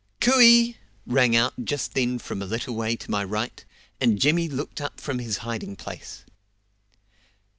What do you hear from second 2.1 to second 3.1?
from a little way